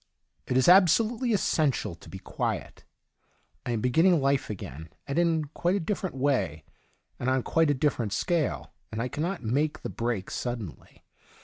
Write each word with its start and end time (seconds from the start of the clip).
—It 0.47 0.57
is 0.57 0.67
absolutely 0.67 1.31
essen 1.31 1.69
tial 1.69 1.93
to 1.99 2.09
be 2.09 2.17
quiet. 2.17 2.85
I 3.67 3.71
am 3.73 3.81
beginning 3.81 4.19
life 4.19 4.49
again, 4.49 4.89
and 5.05 5.19
in 5.19 5.45
quite 5.53 5.75
a 5.75 5.79
different 5.79 6.15
way, 6.15 6.63
and 7.19 7.29
on 7.29 7.43
quite 7.43 7.69
a 7.69 7.75
different 7.75 8.11
scale, 8.11 8.73
and 8.91 8.99
I 8.99 9.07
cannot 9.09 9.43
make 9.43 9.83
the 9.83 9.89
break 9.91 10.31
sud 10.31 10.59
denly. 10.59 11.01